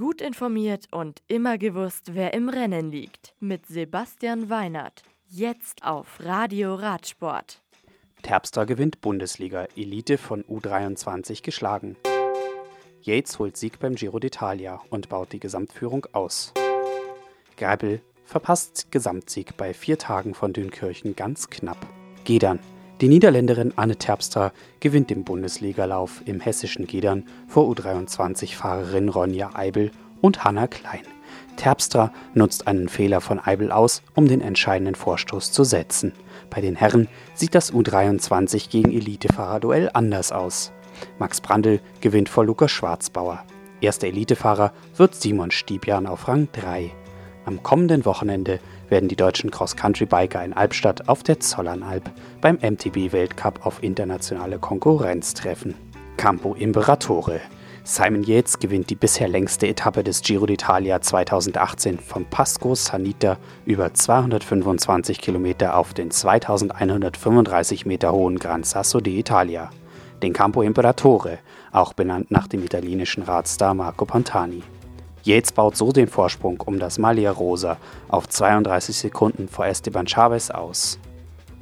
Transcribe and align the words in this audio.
Gut 0.00 0.22
informiert 0.22 0.86
und 0.92 1.20
immer 1.28 1.58
gewusst, 1.58 2.14
wer 2.14 2.32
im 2.32 2.48
Rennen 2.48 2.90
liegt. 2.90 3.34
Mit 3.38 3.66
Sebastian 3.66 4.48
Weinert. 4.48 5.02
Jetzt 5.28 5.84
auf 5.84 6.20
Radio 6.20 6.74
Radsport. 6.74 7.60
Terpstra 8.22 8.64
gewinnt 8.64 9.02
Bundesliga. 9.02 9.66
Elite 9.76 10.16
von 10.16 10.42
U23 10.44 11.42
geschlagen. 11.42 11.96
Yates 13.02 13.38
holt 13.38 13.58
Sieg 13.58 13.78
beim 13.78 13.94
Giro 13.94 14.16
d'Italia 14.16 14.80
und 14.88 15.10
baut 15.10 15.34
die 15.34 15.40
Gesamtführung 15.40 16.06
aus. 16.12 16.54
Greipel 17.58 18.00
verpasst 18.24 18.90
Gesamtsieg 18.90 19.58
bei 19.58 19.74
vier 19.74 19.98
Tagen 19.98 20.32
von 20.32 20.54
Dünkirchen 20.54 21.14
ganz 21.14 21.50
knapp. 21.50 21.86
Gedern. 22.24 22.58
Die 23.00 23.08
Niederländerin 23.08 23.72
Anne 23.76 23.96
Terpstra 23.96 24.52
gewinnt 24.80 25.08
den 25.08 25.24
Bundesligalauf 25.24 26.20
im 26.26 26.38
hessischen 26.38 26.86
Gedern 26.86 27.24
vor 27.48 27.66
U23-Fahrerin 27.72 29.08
Ronja 29.08 29.52
Eibel 29.54 29.90
und 30.20 30.44
Hanna 30.44 30.66
Klein. 30.66 31.00
Terpstra 31.56 32.12
nutzt 32.34 32.66
einen 32.66 32.90
Fehler 32.90 33.22
von 33.22 33.40
Eibel 33.40 33.72
aus, 33.72 34.02
um 34.14 34.28
den 34.28 34.42
entscheidenden 34.42 34.94
Vorstoß 34.94 35.50
zu 35.50 35.64
setzen. 35.64 36.12
Bei 36.50 36.60
den 36.60 36.76
Herren 36.76 37.08
sieht 37.32 37.54
das 37.54 37.72
U23 37.72 38.68
gegen 38.68 38.92
Elitefahrer-Duell 38.92 39.88
anders 39.94 40.30
aus. 40.30 40.70
Max 41.18 41.40
Brandl 41.40 41.80
gewinnt 42.02 42.28
vor 42.28 42.44
Lukas 42.44 42.70
Schwarzbauer. 42.70 43.44
Erster 43.80 44.08
Elitefahrer 44.08 44.74
wird 44.96 45.14
Simon 45.14 45.50
Stiebjan 45.50 46.06
auf 46.06 46.28
Rang 46.28 46.48
3. 46.52 46.92
Am 47.46 47.62
kommenden 47.62 48.04
Wochenende 48.04 48.60
werden 48.88 49.08
die 49.08 49.16
deutschen 49.16 49.50
Cross-Country-Biker 49.50 50.44
in 50.44 50.52
Albstadt 50.52 51.08
auf 51.08 51.22
der 51.22 51.40
Zollernalb 51.40 52.10
beim 52.40 52.56
MTB-Weltcup 52.56 53.64
auf 53.64 53.82
internationale 53.82 54.58
Konkurrenz 54.58 55.34
treffen. 55.34 55.74
Campo 56.16 56.54
Imperatore. 56.54 57.40
Simon 57.82 58.22
Yates 58.22 58.58
gewinnt 58.58 58.90
die 58.90 58.94
bisher 58.94 59.26
längste 59.26 59.66
Etappe 59.66 60.04
des 60.04 60.20
Giro 60.20 60.44
d'Italia 60.44 61.00
2018 61.00 61.98
von 61.98 62.26
Pasco 62.26 62.74
Sanita 62.74 63.38
über 63.64 63.94
225 63.94 65.18
Kilometer 65.18 65.76
auf 65.76 65.94
den 65.94 66.10
2135 66.10 67.86
Meter 67.86 68.12
hohen 68.12 68.38
Gran 68.38 68.64
Sasso 68.64 68.98
d'Italia, 68.98 69.70
den 70.22 70.34
Campo 70.34 70.60
Imperatore, 70.60 71.38
auch 71.72 71.94
benannt 71.94 72.30
nach 72.30 72.48
dem 72.48 72.62
italienischen 72.62 73.22
Radstar 73.22 73.72
Marco 73.72 74.04
Pantani. 74.04 74.62
Yates 75.22 75.52
baut 75.52 75.76
so 75.76 75.92
den 75.92 76.08
Vorsprung 76.08 76.60
um 76.64 76.78
das 76.78 76.98
Malia 76.98 77.30
Rosa 77.30 77.76
auf 78.08 78.28
32 78.28 78.96
Sekunden 78.96 79.48
vor 79.48 79.66
Esteban 79.66 80.06
Chavez 80.06 80.50
aus. 80.50 80.98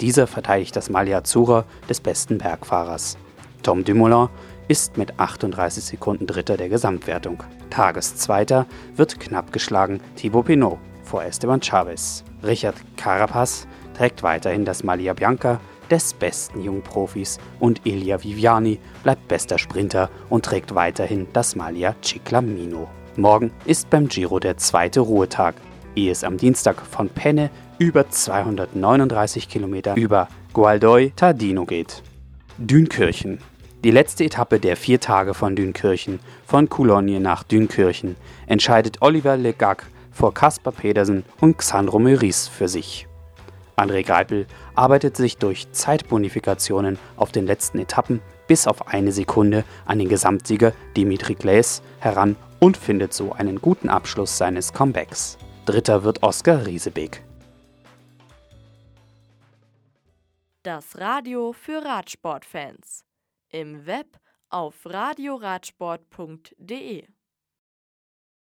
Dieser 0.00 0.26
verteidigt 0.26 0.74
das 0.74 0.90
Malia 0.90 1.18
Azzurra 1.18 1.64
des 1.88 2.00
besten 2.00 2.38
Bergfahrers. 2.38 3.16
Tom 3.62 3.84
Dumoulin 3.84 4.28
ist 4.66 4.96
mit 4.96 5.18
38 5.20 5.84
Sekunden 5.84 6.26
Dritter 6.26 6.56
der 6.56 6.68
Gesamtwertung. 6.68 7.42
Tageszweiter 7.70 8.66
wird 8.96 9.20
knapp 9.20 9.52
geschlagen 9.52 10.00
Thibaut 10.16 10.46
Pinot 10.46 10.78
vor 11.02 11.22
Esteban 11.22 11.62
Chavez. 11.62 12.24
Richard 12.42 12.76
Carapaz 12.96 13.66
trägt 13.96 14.22
weiterhin 14.22 14.64
das 14.64 14.82
Malia 14.82 15.12
Bianca 15.12 15.60
des 15.90 16.14
besten 16.14 16.62
Jungprofis 16.62 17.38
und 17.60 17.82
Elia 17.84 18.22
Viviani 18.22 18.80
bleibt 19.02 19.28
bester 19.28 19.58
Sprinter 19.58 20.10
und 20.30 20.44
trägt 20.44 20.74
weiterhin 20.74 21.26
das 21.32 21.56
Malia 21.56 21.94
Ciclamino. 22.02 22.88
Morgen 23.16 23.52
ist 23.64 23.90
beim 23.90 24.08
Giro 24.08 24.40
der 24.40 24.56
zweite 24.56 24.98
Ruhetag, 24.98 25.54
ehe 25.94 26.10
es 26.10 26.24
am 26.24 26.36
Dienstag 26.36 26.80
von 26.84 27.08
Penne 27.08 27.48
über 27.78 28.10
239 28.10 29.48
Kilometer 29.48 29.96
über 29.96 30.26
Gualdoi 30.52 31.12
Tardino 31.14 31.64
geht. 31.64 32.02
Dünkirchen. 32.58 33.38
Die 33.84 33.92
letzte 33.92 34.24
Etappe 34.24 34.58
der 34.58 34.76
vier 34.76 34.98
Tage 34.98 35.34
von 35.34 35.54
Dünkirchen, 35.54 36.18
von 36.44 36.68
Coulogne 36.68 37.20
nach 37.20 37.44
Dünkirchen, 37.44 38.16
entscheidet 38.46 39.00
Oliver 39.00 39.36
Legac 39.36 39.86
vor 40.10 40.34
Caspar 40.34 40.72
Pedersen 40.72 41.24
und 41.40 41.58
Xandro 41.58 42.00
Meurice 42.00 42.50
für 42.50 42.66
sich. 42.66 43.06
André 43.76 44.04
Greipel 44.04 44.46
arbeitet 44.74 45.16
sich 45.16 45.36
durch 45.36 45.70
Zeitbonifikationen 45.70 46.98
auf 47.16 47.30
den 47.30 47.46
letzten 47.46 47.78
Etappen 47.78 48.20
bis 48.48 48.66
auf 48.66 48.88
eine 48.88 49.12
Sekunde 49.12 49.64
an 49.84 49.98
den 49.98 50.08
Gesamtsieger 50.08 50.72
Dimitri 50.96 51.34
Gläs 51.34 51.82
heran 52.00 52.36
und 52.64 52.76
findet 52.78 53.12
so 53.12 53.32
einen 53.32 53.60
guten 53.60 53.90
Abschluss 53.90 54.38
seines 54.38 54.72
Comebacks. 54.72 55.36
Dritter 55.66 56.02
wird 56.02 56.22
Oskar 56.22 56.64
Riesebeck. 56.64 57.22
Das 60.62 60.98
Radio 60.98 61.52
für 61.52 61.84
Radsportfans. 61.84 63.04
Im 63.50 63.84
Web 63.84 64.18
auf 64.48 64.86
radioradsport.de 64.86 67.06